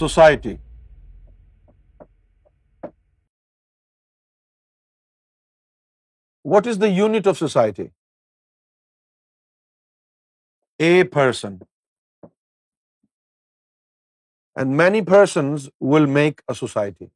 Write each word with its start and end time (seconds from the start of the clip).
society. 0.00 0.54
What 6.54 6.68
is 6.72 6.84
the 6.84 6.92
unit 6.98 7.32
of 7.32 7.42
society? 7.42 7.88
A 10.88 10.92
person. 11.16 11.58
And 14.60 14.76
many 14.80 15.00
persons 15.08 15.66
will 15.94 16.08
make 16.18 16.42
a 16.54 16.56
society. 16.60 17.10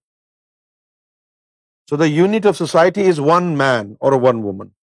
So 1.90 1.98
the 2.02 2.12
unit 2.16 2.46
of 2.50 2.60
society 2.62 3.06
is 3.12 3.24
one 3.30 3.48
man 3.62 3.96
or 4.08 4.10
one 4.26 4.44
woman. 4.48 4.76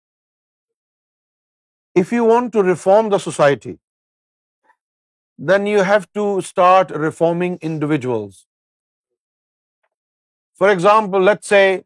If 2.04 2.14
you 2.16 2.30
want 2.34 2.56
to 2.58 2.68
reform 2.70 3.12
the 3.16 3.24
society, 3.30 3.74
then 5.38 5.66
you 5.70 5.82
have 5.88 6.06
to 6.18 6.24
start 6.40 6.90
reforming 6.90 7.58
individuals. 7.70 8.46
For 10.56 10.70
example, 10.70 11.20
let's 11.20 11.46
say 11.46 11.84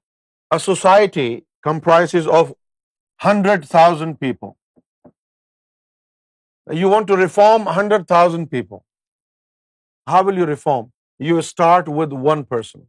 a 0.50 0.60
society 0.60 1.45
comprises 1.62 2.27
of 2.27 2.54
100,000 3.24 4.20
people. 4.20 4.56
You 6.72 6.88
want 6.88 7.09
to 7.09 7.16
reform 7.16 7.64
100,000 7.64 8.46
people. 8.48 8.84
How 10.06 10.22
will 10.22 10.38
you 10.38 10.46
reform? 10.46 10.92
You 11.18 11.42
start 11.42 11.88
with 11.88 12.12
one 12.12 12.45
person. 12.45 12.86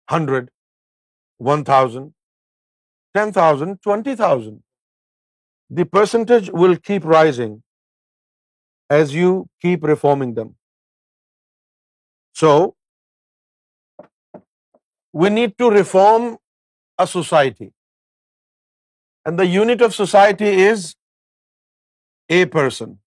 100, 0.09 0.51
1,000, 1.39 2.05
10,000, 3.19 3.77
20,000. 3.89 4.59
The 5.77 5.87
percentage 5.99 6.51
will 6.63 6.77
keep 6.89 7.05
rising 7.19 7.55
as 8.97 9.15
you 9.21 9.31
keep 9.65 9.87
reforming 9.93 10.35
them. 10.39 10.51
So, 12.43 12.51
we 15.23 15.31
need 15.39 15.55
to 15.63 15.73
reform 15.79 16.29
a 17.05 17.07
society. 17.15 17.69
And 19.29 19.43
the 19.43 19.49
unit 19.55 19.85
of 19.87 19.99
society 19.99 20.51
is 20.65 20.87
a 22.41 22.41
person. 22.57 22.99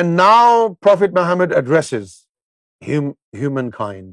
And 0.00 0.16
now 0.22 0.48
Prophet 0.86 1.14
Muhammad 1.20 1.54
addresses 1.60 2.10
humankind. 2.88 4.10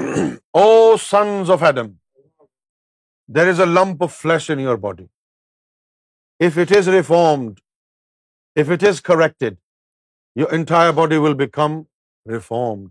O 0.00 0.64
oh, 0.64 0.88
sons 1.10 1.54
of 1.56 1.70
Adam, 1.72 1.92
there 3.26 3.50
is 3.54 3.60
a 3.64 3.70
lump 3.78 4.02
of 4.06 4.12
flesh 4.12 4.48
in 4.54 4.62
your 4.64 4.76
body. 4.86 5.08
If 6.48 6.58
it 6.64 6.70
is 6.78 6.88
reformed, 6.94 7.58
if 8.62 8.70
it 8.70 8.82
is 8.82 9.00
corrected, 9.00 9.58
your 10.40 10.50
entire 10.60 10.92
body 10.92 11.18
will 11.24 11.36
become 11.40 11.76
reformed. 12.26 12.90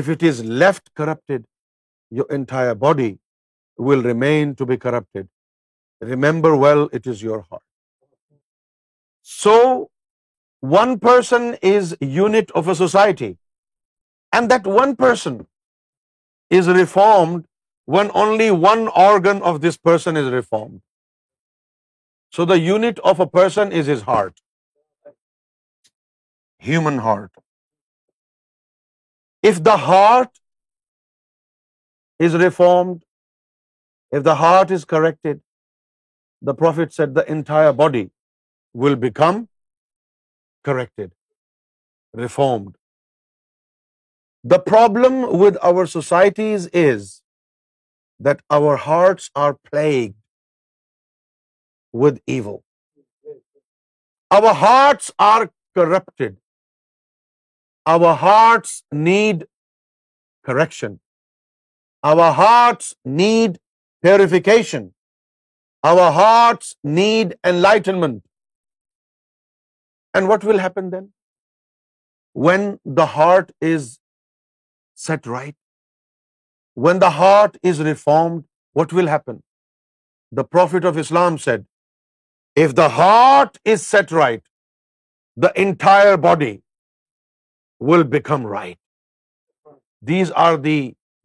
If 0.00 0.08
it 0.14 0.22
is 0.22 0.42
left 0.62 0.94
corrupted, 0.94 1.46
your 2.10 2.28
entire 2.38 2.74
body 2.86 3.10
will 3.90 4.02
remain 4.02 4.54
to 4.56 4.66
be 4.72 4.76
corrupted. 4.84 5.28
Remember 6.00 6.54
well, 6.64 6.88
it 6.92 7.06
is 7.06 7.22
your 7.22 7.42
heart. 7.42 7.64
So, 9.22 9.54
one 10.60 10.98
person 10.98 11.54
is 11.70 11.92
a 11.92 12.06
unit 12.18 12.50
of 12.60 12.68
a 12.68 12.74
society, 12.74 13.30
and 14.32 14.50
that 14.50 14.66
one 14.68 14.96
person 15.06 15.40
is 16.50 16.74
reformed 16.80 17.36
when 17.96 18.12
only 18.24 18.50
one 18.66 18.84
organ 19.04 19.40
of 19.50 19.60
this 19.64 19.78
person 19.88 20.20
is 20.22 20.28
reformed. 20.34 20.80
So 22.36 22.44
the 22.44 22.60
unit 22.60 23.00
of 23.10 23.22
a 23.24 23.26
person 23.36 23.72
is 23.80 23.90
his 23.92 24.02
heart, 24.08 24.42
human 26.68 26.98
heart. 27.06 27.30
If 29.52 29.62
the 29.70 29.78
heart 29.86 30.42
is 32.28 32.38
reformed, 32.44 33.02
if 34.20 34.28
the 34.30 34.38
heart 34.42 34.78
is 34.78 34.84
corrected, 34.94 35.42
the 36.42 36.56
Prophet 36.62 36.96
said 36.96 37.18
the 37.22 37.28
entire 37.38 37.74
body 37.82 38.06
will 38.84 38.96
become 39.08 39.44
corrected, 40.70 41.14
reformed. 42.26 42.74
The 44.44 44.64
problem 44.72 45.22
with 45.42 45.62
our 45.72 45.92
societies 46.00 46.74
is 46.88 47.14
that 48.26 48.40
our 48.58 48.74
hearts 48.76 49.30
are 49.34 49.54
plagued 49.54 50.16
with 51.92 52.20
evil. 52.26 52.62
Our 54.30 54.52
hearts 54.64 55.10
are 55.18 55.50
corrupted. 55.74 56.36
Our 57.86 58.14
hearts 58.14 58.82
need 58.92 59.46
correction. 60.44 61.00
Our 62.02 62.32
hearts 62.40 62.94
need 63.04 63.60
purification. 64.02 64.92
Our 65.82 66.10
hearts 66.10 66.74
need 66.82 67.38
enlightenment. 67.44 68.24
And 70.12 70.28
what 70.28 70.44
will 70.44 70.58
happen 70.58 70.90
then? 70.90 71.08
When 72.32 72.78
the 72.84 73.06
heart 73.14 73.52
is 73.60 73.88
set 75.06 75.34
right, 75.38 75.56
when 76.86 77.00
the 77.04 77.14
heart 77.18 77.56
is 77.68 77.80
reformed, 77.88 78.42
what 78.80 78.92
will 78.96 79.08
happen? 79.14 79.40
The 80.38 80.46
Prophet 80.56 80.84
of 80.90 81.00
Islam 81.02 81.38
said, 81.44 81.64
if 82.64 82.74
the 82.80 82.88
heart 82.98 83.58
is 83.74 83.86
set 83.94 84.14
right, 84.18 84.44
the 85.44 85.52
entire 85.64 86.16
body 86.26 86.52
will 87.90 88.04
become 88.14 88.46
right. 88.54 88.78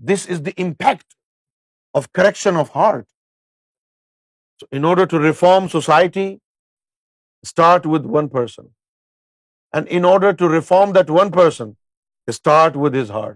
This 0.07 0.25
is 0.35 0.41
the 0.47 0.55
impact 0.65 1.17
of 1.93 2.09
correction 2.19 2.59
of 2.63 2.73
heart. 2.77 3.07
So 4.59 4.67
in 4.79 4.85
order 4.91 5.05
to 5.13 5.23
reform 5.27 5.69
society, 5.77 6.27
start 7.53 7.89
with 7.93 8.09
one 8.17 8.33
person. 8.39 8.71
And 9.73 9.87
in 9.99 10.11
order 10.13 10.33
to 10.41 10.51
reform 10.57 10.99
that 10.99 11.15
one 11.21 11.31
person, 11.41 11.77
start 12.41 12.83
with 12.87 13.01
his 13.01 13.17
heart. 13.19 13.31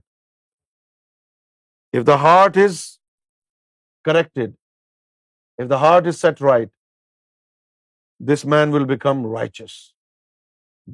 If 1.94 2.06
the 2.06 2.18
heart 2.24 2.58
is 2.64 2.80
corrected, 4.08 4.56
if 5.58 5.70
the 5.74 5.80
heart 5.84 6.08
is 6.14 6.20
set 6.20 6.42
right, 6.42 6.72
this 8.32 8.44
man 8.54 8.72
will 8.72 8.88
become 8.94 9.24
righteous. 9.38 9.78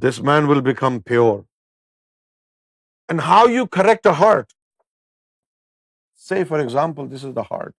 This 0.05 0.21
man 0.31 0.47
will 0.47 0.61
become 0.61 1.01
pure. 1.13 1.45
And 3.09 3.21
how 3.21 3.45
you 3.47 3.65
correct 3.67 4.05
a 4.05 4.13
heart? 4.21 4.55
Say, 6.27 6.43
for 6.43 6.59
example, 6.59 7.07
this 7.07 7.23
is 7.23 7.33
the 7.33 7.43
heart. 7.43 7.75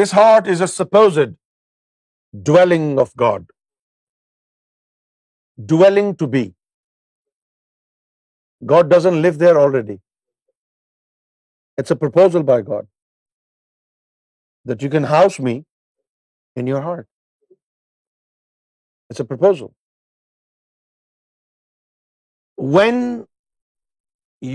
This 0.00 0.12
heart 0.12 0.46
is 0.54 0.60
a 0.60 0.68
supposed 0.68 1.34
dwelling 2.50 2.88
of 2.98 3.14
God. 3.16 3.46
Dwelling 5.74 6.14
to 6.16 6.26
be. 6.26 6.44
God 8.64 8.90
doesn't 8.96 9.22
live 9.26 9.40
there 9.46 9.60
already. 9.64 9.96
It's 11.80 11.92
a 11.94 12.02
proposal 12.02 12.44
by 12.46 12.56
God 12.68 12.88
that 14.70 14.86
you 14.86 14.90
can 14.94 15.04
house 15.12 15.36
me 15.48 15.54
in 16.62 16.70
your 16.72 16.80
heart. 16.86 17.06
It's 19.10 19.24
a 19.24 19.28
proposal. 19.34 19.70
When 22.78 23.00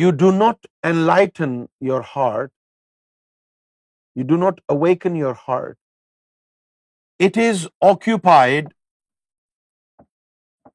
you 0.01 0.11
do 0.25 0.33
not 0.43 0.69
enlighten 0.91 1.55
your 1.91 2.01
heart, 2.13 2.53
you 4.13 4.29
do 4.35 4.43
not 4.45 4.61
awaken 4.77 5.15
your 5.23 5.33
heart, 5.47 5.77
it 7.29 7.43
is 7.49 7.67
occupied 7.93 8.73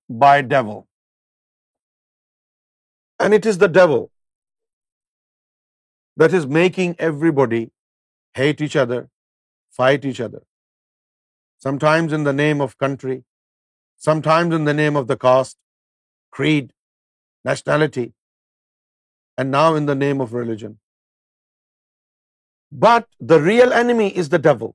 by 0.09 0.37
devil. 0.59 0.87
And 3.19 3.35
it 3.39 3.55
is 3.55 3.67
the 3.67 3.77
devil 3.83 4.07
that 6.23 6.35
is 6.39 6.49
making 6.59 6.95
everybody 7.09 7.61
hate 8.39 8.61
each 8.69 8.77
other, 8.83 9.01
fight 9.81 10.05
each 10.13 10.23
other. 10.27 10.43
Sometimes 11.67 12.17
in 12.19 12.25
the 12.29 12.37
name 12.39 12.63
of 12.67 12.77
country, 12.85 13.17
sometimes 14.09 14.55
in 14.61 14.69
the 14.71 14.75
name 14.81 15.01
of 15.03 15.07
the 15.11 15.17
caste, 15.25 15.59
creed, 16.39 16.69
nationality, 17.51 18.07
and 19.39 19.57
now 19.57 19.67
in 19.81 19.87
the 19.91 19.99
name 20.03 20.23
of 20.27 20.37
religion. 20.39 20.77
But 22.87 23.07
the 23.33 23.41
real 23.43 23.73
enemy 23.83 24.09
is 24.23 24.31
the 24.35 24.43
devil. 24.47 24.75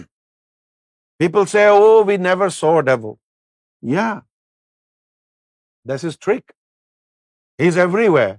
People 1.24 1.50
say, 1.54 1.66
oh, 1.80 2.02
we 2.12 2.16
never 2.28 2.50
saw 2.58 2.76
a 2.78 2.86
devil. 2.90 3.18
Yeah. 3.94 4.20
That's 5.84 6.08
his 6.10 6.16
trick. 6.28 6.56
He's 7.58 7.82
everywhere 7.88 8.38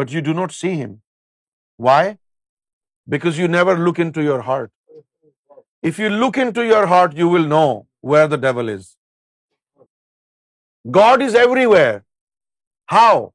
but 0.00 0.14
you 0.16 0.22
do 0.28 0.34
not 0.38 0.54
see 0.58 0.72
him. 0.82 0.92
Why? 1.88 2.02
Because 3.14 3.40
you 3.42 3.50
never 3.54 3.76
look 3.88 4.00
into 4.06 4.24
your 4.28 4.40
heart. 4.48 4.70
If 5.90 6.00
you 6.02 6.10
look 6.16 6.40
into 6.46 6.66
your 6.70 6.82
heart, 6.94 7.14
you 7.20 7.28
will 7.34 7.46
know 7.52 7.68
where 8.12 8.28
the 8.32 8.40
devil 8.44 8.72
is. 8.74 8.88
God 10.98 11.22
is 11.28 11.38
everywhere. 11.42 11.96
How? 12.94 13.32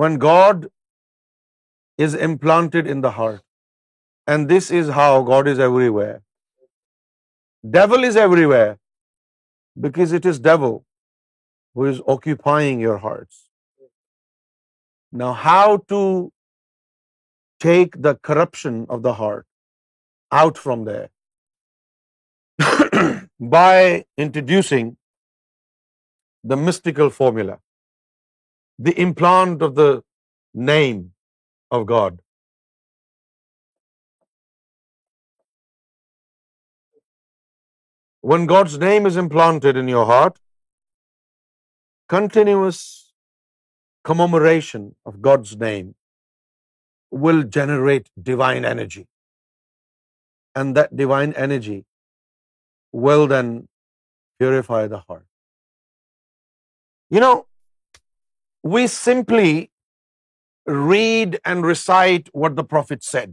When 0.00 0.18
God 0.24 0.68
is 2.06 2.14
implanted 2.28 2.92
in 2.96 3.00
the 3.06 3.14
heart. 3.16 3.42
And 4.34 4.52
this 4.54 4.70
is 4.82 4.92
how 4.98 5.10
God 5.30 5.50
is 5.52 5.60
everywhere. 5.68 6.16
Devil 7.76 8.08
is 8.10 8.16
everywhere 8.24 8.70
because 9.86 10.18
it 10.18 10.26
is 10.32 10.40
devil 10.48 10.74
who 11.74 11.88
is 11.94 12.02
occupying 12.16 12.84
your 12.88 12.98
hearts. 13.06 13.38
Now, 15.20 15.32
how 15.44 15.84
to 15.92 15.98
take 17.64 17.96
the 18.04 18.12
corruption 18.28 18.76
of 18.94 19.02
the 19.06 19.12
heart 19.16 19.44
out 20.42 20.60
from 20.66 20.86
there? 20.86 21.08
By 23.54 24.04
introducing 24.24 24.96
the 26.52 26.56
mystical 26.56 27.12
formula, 27.20 27.58
the 28.78 28.94
implant 29.06 29.66
of 29.68 29.74
the 29.80 29.90
name 30.54 31.02
of 31.70 31.84
God. 31.92 32.20
When 38.32 38.46
God's 38.46 38.78
name 38.88 39.12
is 39.12 39.22
implanted 39.26 39.76
in 39.76 39.94
your 39.98 40.08
heart, 40.14 40.42
continuous 42.18 42.82
heart 44.08 45.46
simply 58.94 59.66
read 60.78 61.36
and 61.44 61.64
recite 61.66 62.28
what 62.34 62.50
the 62.56 62.62
prophet 62.70 63.02
said 63.04 63.30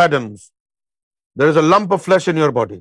Adams 0.00 0.50
There 1.36 1.50
is 1.52 1.56
a 1.56 1.66
lump 1.70 1.92
of 1.96 2.02
flesh 2.06 2.26
in 2.32 2.40
your 2.42 2.52
body. 2.52 2.80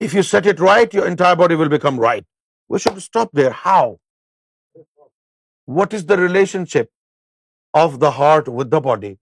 If 0.00 0.14
you 0.18 0.22
set 0.30 0.46
it 0.52 0.60
right, 0.60 0.96
your 0.98 1.06
entire 1.06 1.36
body 1.42 1.56
will 1.56 1.74
become 1.74 2.00
right. 2.04 2.24
We 2.68 2.78
should 2.78 3.02
stop 3.02 3.36
there. 3.40 3.50
How? 3.50 3.98
What 5.64 5.94
is 5.98 6.06
the 6.06 6.18
relationship 6.18 6.90
of 7.82 8.00
the 8.00 8.10
heart 8.22 8.48
with 8.60 8.70
the 8.70 8.80
body? 8.80 9.12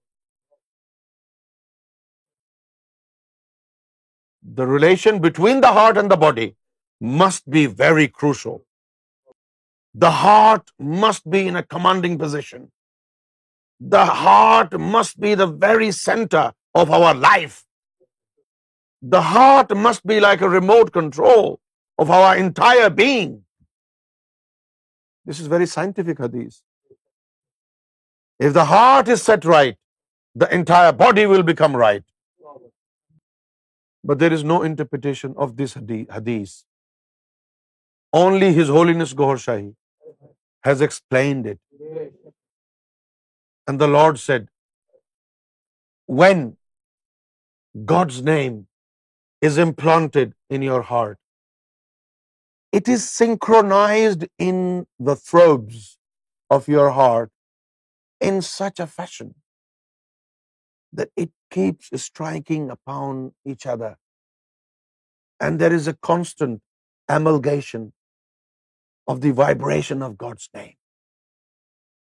The 4.43 4.67
relation 4.67 5.21
between 5.27 5.61
the 5.61 5.73
heart 5.79 5.97
and 5.97 6.11
the 6.11 6.21
body 6.25 6.55
must 7.00 7.49
be 7.59 7.67
very 7.67 8.06
crucial. 8.09 8.62
The 9.94 10.12
heart 10.23 10.71
must 10.79 11.29
be 11.37 11.43
in 11.49 11.56
a 11.56 11.65
commanding 11.75 12.17
position. 12.19 12.71
The 13.94 14.05
heart 14.23 14.81
must 14.94 15.21
be 15.27 15.35
the 15.35 15.50
very 15.67 15.91
center 16.05 16.47
of 16.75 16.97
our 17.00 17.15
life. 17.33 17.61
The 19.03 19.23
heart 19.29 19.77
must 19.85 20.06
be 20.06 20.19
like 20.25 20.43
a 20.43 20.49
remote 20.49 20.93
control 20.93 21.49
of 21.99 22.11
our 22.19 22.37
entire 22.43 22.89
being. 23.00 23.33
This 25.31 25.41
is 25.41 25.49
very 25.55 25.67
scientific 25.67 26.21
hadith. 26.27 26.61
If 28.39 28.55
the 28.55 28.65
heart 28.67 29.09
is 29.09 29.23
set 29.23 29.44
right, 29.44 29.77
the 30.35 30.49
entire 30.55 30.93
body 30.93 31.27
will 31.27 31.43
become 31.43 31.77
right. 31.77 32.05
But 34.05 34.19
there 34.21 34.33
is 34.33 34.44
no 34.44 34.62
interpretation 34.71 35.35
of 35.37 35.56
this 35.56 35.77
hadith. 35.77 36.55
Only 38.23 38.53
His 38.53 38.69
Holiness 38.79 39.15
Gohar 39.15 39.37
Shahi 39.43 39.75
has 40.65 40.81
explained 40.81 41.47
it. 41.53 41.61
And 43.67 43.81
the 43.81 43.87
Lord 43.87 44.19
said, 44.19 44.49
when 46.06 46.53
God's 47.94 48.23
name 48.35 48.61
is 49.49 49.59
implanted 49.67 50.35
in 50.56 50.65
your 50.71 50.83
heart. 50.91 51.19
It 52.79 52.89
is 52.97 53.06
synchronized 53.12 54.27
in 54.49 54.59
the 55.09 55.17
throbs 55.31 55.89
of 56.59 56.69
your 56.75 56.91
heart 56.99 57.33
in 58.29 58.43
such 58.50 58.85
a 58.85 58.87
fashion 58.99 59.35
that 61.00 61.11
it 61.25 61.33
keeps 61.56 61.91
striking 62.03 62.71
upon 62.77 63.19
each 63.55 63.67
other. 63.75 63.97
And 65.41 65.65
there 65.65 65.75
is 65.81 65.89
a 65.89 65.99
constant 66.11 66.61
amalgamation 67.19 67.93
of 69.15 69.21
the 69.21 69.33
vibration 69.44 70.03
of 70.06 70.17
God's 70.17 70.49
name, 70.55 70.75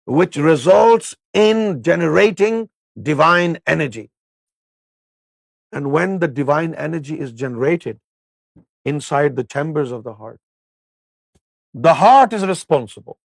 which 0.06 0.38
results 0.38 1.16
in 1.46 1.64
generating 1.92 2.70
divine 3.14 3.58
energy. 3.78 4.04
And 5.78 5.92
when 5.96 6.18
the 6.24 6.30
divine 6.42 6.76
energy 6.88 7.16
is 7.26 7.32
generated 7.42 8.02
inside 8.92 9.36
the 9.38 9.46
chambers 9.54 9.92
of 9.98 10.04
the 10.04 11.94
heart 12.04 12.36
is 12.38 12.46
responsible 12.52 13.18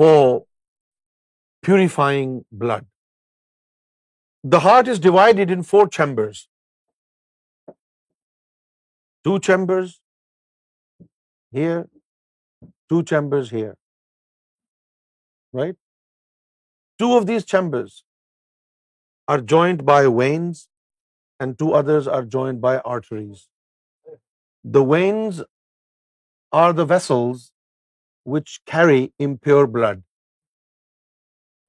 for 0.00 0.12
purifying 1.68 2.36
blood. 2.64 2.86
The 4.54 4.60
heart 4.66 4.90
is 4.92 5.02
divided 5.06 5.54
in 5.56 5.66
4 5.70 5.90
chambers. 5.96 6.44
2 7.72 9.34
chambers 9.48 9.96
here, 11.58 11.80
2 12.94 13.02
chambers 13.12 13.50
here. 13.56 13.74
Right? 15.62 15.76
2 17.00 17.10
of 17.18 17.28
these 17.32 17.48
chambers 17.54 17.98
are 19.32 19.40
joined 19.54 19.86
by 19.88 20.00
veins 20.18 20.60
and 21.44 21.58
two 21.62 21.72
others 21.80 22.08
are 22.18 22.22
joined 22.36 22.60
by 22.66 22.74
arteries. 22.94 23.42
The 24.76 24.84
veins 24.92 25.40
are 26.60 26.70
the 26.80 26.86
vessels 26.92 27.44
which 28.34 28.54
carry 28.72 28.98
impure 29.26 29.68
blood, 29.76 30.02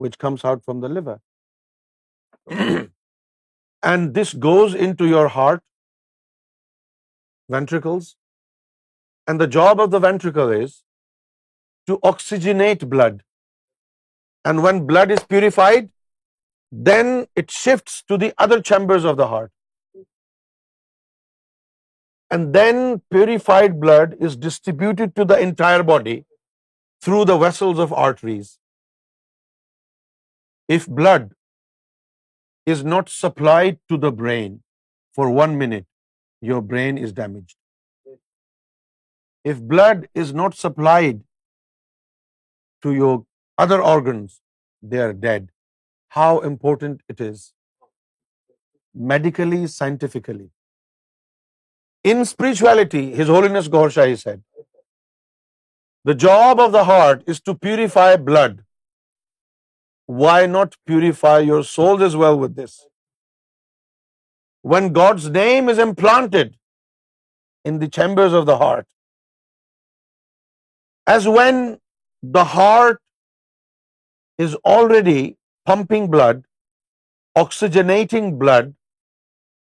which 0.06 0.18
comes 0.26 0.46
out 0.52 0.66
from 0.70 0.86
the 0.86 0.96
liver. 1.00 1.20
And 3.90 4.10
this 4.16 4.32
goes 4.42 4.74
into 4.86 5.06
your 5.12 5.28
heart, 5.36 5.62
ventricles, 7.56 8.10
and 9.28 9.42
the 9.42 9.54
job 9.56 9.80
of 9.86 9.96
the 9.96 10.02
ventricle 10.04 10.54
is 10.58 10.76
to 11.92 11.98
oxygenate 12.10 12.86
blood. 12.92 13.16
And 14.52 14.68
when 14.68 14.86
blood 14.94 15.18
is 15.18 15.26
purified, 15.36 15.90
then 16.72 17.28
it 17.36 17.52
shifts 17.52 18.04
to 18.08 18.18
the 18.18 18.34
other 18.38 18.62
chambers 18.62 19.04
of 19.04 19.18
the 19.18 19.28
heart. 19.28 19.52
And 22.30 22.54
then 22.54 23.02
purified 23.12 23.80
blood 23.80 24.16
is 24.20 24.38
distributed 24.38 25.16
to 25.18 25.26
the 25.26 25.38
entire 25.38 25.84
body 25.84 26.26
through 27.02 27.26
the 27.26 27.38
vessels 27.38 27.78
of 27.78 27.92
arteries. 27.92 28.58
If 30.70 30.88
blood 30.88 31.34
is 32.66 32.86
not 32.86 33.10
supplied 33.10 33.80
to 33.90 33.98
the 33.98 34.12
brain 34.12 34.64
for 35.12 35.30
1 35.30 35.58
minute, 35.58 35.86
your 36.40 36.62
brain 36.62 36.98
is 36.98 37.12
damaged. 37.12 37.58
If 39.44 39.60
blood 39.60 40.08
is 40.14 40.34
not 40.34 40.56
supplied 40.56 41.24
to 42.84 42.94
your 42.94 43.26
other 43.58 43.84
organs, 43.84 44.40
they 44.82 45.00
are 45.00 45.12
dead 45.12 45.50
how 46.20 46.32
important 46.52 47.14
it 47.14 47.24
is 47.28 47.44
medically, 49.12 49.62
scientifically. 49.74 50.48
In 52.14 52.24
spirituality, 52.32 53.04
His 53.20 53.32
Holiness 53.36 53.72
Gaur 53.76 53.88
Shahi 53.98 54.18
said, 54.24 54.44
the 56.10 56.18
job 56.24 56.62
of 56.66 56.72
the 56.74 56.84
heart 56.86 57.34
is 57.34 57.40
to 57.48 57.56
purify 57.64 58.10
blood. 58.30 58.62
Why 60.22 60.38
not 60.54 60.80
purify 60.92 61.36
your 61.48 61.64
souls 61.72 62.02
as 62.08 62.16
well 62.22 62.40
with 62.44 62.56
this? 62.62 62.80
When 64.74 64.90
God's 64.98 65.30
name 65.36 65.70
is 65.76 65.84
implanted 65.86 66.58
in 67.72 67.78
the 67.84 67.92
chambers 68.00 68.34
of 68.42 68.48
the 68.48 68.58
heart, 68.64 68.88
as 71.16 71.28
when 71.38 71.60
the 72.40 72.50
heart 72.56 73.06
is 74.48 74.60
already 74.76 75.22
pumping 75.66 76.08
blood, 76.12 76.44
oxygenating 77.38 78.30
blood, 78.46 78.74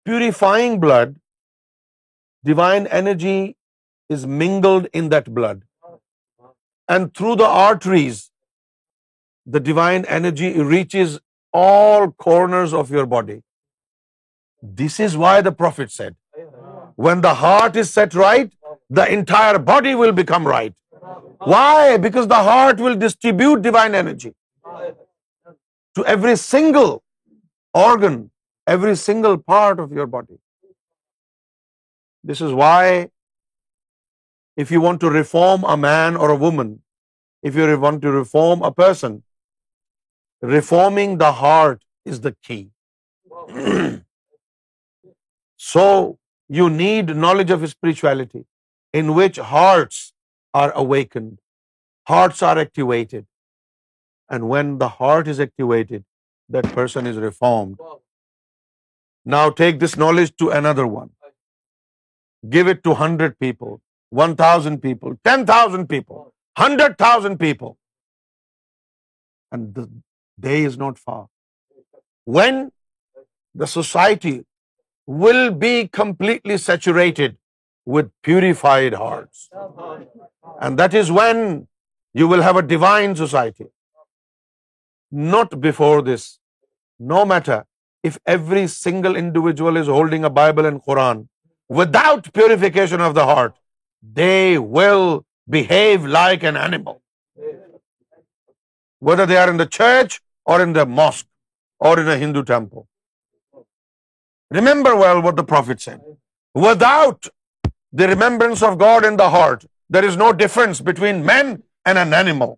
purifying 0.05 0.79
blood. 0.85 1.15
Divine 2.43 2.85
energy 2.87 3.55
is 4.17 4.25
mingled 4.25 4.87
in 5.01 5.09
that 5.13 5.33
blood. 5.39 5.63
And 6.87 7.13
through 7.13 7.35
the 7.41 7.49
arteries, 7.63 8.21
the 9.45 9.59
divine 9.59 10.05
energy 10.05 10.53
reaches 10.71 11.19
all 11.53 12.11
corners 12.11 12.73
of 12.73 12.91
your 12.91 13.05
body. 13.05 13.41
This 14.61 14.99
is 14.99 15.17
why 15.17 15.35
the 15.41 15.51
Prophet 15.51 15.91
said, 15.91 16.15
when 16.95 17.21
the 17.21 17.33
heart 17.43 17.75
is 17.75 17.91
set 17.91 18.13
right, 18.13 18.51
the 18.89 19.05
entire 19.19 19.59
body 19.59 19.93
will 19.95 20.11
become 20.11 20.47
right. 20.47 20.73
Why? 21.53 21.97
Because 21.97 22.27
the 22.27 22.41
heart 22.51 22.79
will 22.79 22.95
distribute 23.07 23.67
divine 23.69 23.95
energy 24.03 24.35
to 25.99 26.05
every 26.11 26.35
single 26.41 26.91
organ, 27.85 28.19
every 28.73 28.97
single 29.05 29.41
part 29.53 29.79
of 29.83 29.95
your 29.99 30.05
body. 30.13 30.37
This 32.29 32.41
is 32.47 32.53
why 32.59 32.83
if 34.65 34.71
you 34.75 34.81
want 34.85 35.01
to 35.05 35.09
reform 35.15 35.65
a 35.75 35.77
man 35.83 36.15
or 36.15 36.29
a 36.35 36.39
woman, 36.45 36.71
if 37.49 37.59
you 37.59 37.79
want 37.85 38.01
to 38.05 38.13
reform 38.15 38.65
a 38.69 38.71
person, 38.83 39.17
reforming 40.55 41.17
the 41.23 41.31
heart 41.43 41.79
is 42.13 42.27
the 42.27 42.35
key. 42.49 42.61
So 45.69 45.83
you 46.57 46.65
need 46.75 47.09
knowledge 47.23 47.49
of 47.55 47.65
spirituality 47.69 48.39
in 48.99 49.09
which 49.17 49.39
hearts 49.49 49.97
are 50.63 50.69
awakened, 50.83 51.35
hearts 52.13 52.51
are 52.51 52.59
activated, 52.69 53.27
and 54.35 54.49
when 54.53 54.73
the 54.81 54.89
heart 55.01 55.31
is 55.33 55.39
activated, 55.45 56.05
that 56.57 56.67
person 56.79 57.07
is 57.11 57.19
reformed. 57.25 57.77
Wow. 57.79 57.95
Now 59.35 59.45
take 59.61 59.79
this 59.83 59.95
knowledge 60.03 60.33
to 60.41 60.49
another 60.61 60.87
one. 60.95 61.11
Give 62.51 62.67
it 62.71 62.83
to 62.83 62.91
100 62.95 63.39
people, 63.45 63.79
1,000 64.25 64.77
people, 64.83 65.15
10,000 65.29 65.87
people, 65.95 66.21
100,000 66.59 67.39
people. 67.45 67.75
And 69.51 69.75
the 69.79 69.89
day 70.45 70.61
is 70.69 70.77
not 70.83 71.01
far 71.09 71.27
when 72.35 72.59
the 73.61 73.67
society 73.71 74.33
will 75.23 75.41
be 75.63 75.71
completely 75.97 76.57
saturated 76.65 77.37
with 77.97 78.11
purified 78.29 78.97
hearts. 79.01 79.49
And 80.67 80.83
that 80.83 80.95
is 81.01 81.11
when 81.19 81.41
you 82.23 82.27
will 82.33 82.47
have 82.49 82.63
a 82.63 82.65
divine 82.75 83.19
society 83.25 83.67
not 85.11 85.59
before 85.59 86.01
this. 86.01 86.39
No 86.99 87.25
matter 87.25 87.65
if 88.03 88.17
every 88.25 88.67
single 88.67 89.15
individual 89.15 89.77
is 89.77 89.87
holding 89.87 90.23
a 90.23 90.29
Bible 90.29 90.65
and 90.65 90.81
Quran 90.81 91.27
without 91.67 92.33
purification 92.33 93.01
of 93.01 93.13
the 93.13 93.25
heart, 93.25 93.57
they 94.01 94.57
will 94.57 95.25
behave 95.49 96.05
like 96.05 96.43
an 96.43 96.55
animal. 96.55 97.01
Whether 98.99 99.25
they 99.25 99.37
are 99.37 99.49
in 99.49 99.57
the 99.57 99.65
church 99.65 100.21
or 100.45 100.61
in 100.61 100.73
the 100.73 100.85
mosque 100.85 101.27
or 101.79 101.99
in 101.99 102.07
a 102.07 102.17
Hindu 102.17 102.43
temple. 102.43 102.87
Remember 104.51 104.95
well 104.95 105.21
what 105.21 105.35
the 105.35 105.43
Prophet 105.43 105.79
said. 105.79 106.01
Without 106.53 107.27
the 107.93 108.07
remembrance 108.07 108.61
of 108.61 108.77
God 108.77 109.05
in 109.05 109.15
the 109.15 109.29
heart, 109.29 109.65
there 109.89 110.03
is 110.03 110.17
no 110.17 110.33
difference 110.33 110.81
between 110.81 111.25
men 111.25 111.63
and 111.85 111.97
an 111.97 112.13
animal. 112.13 112.57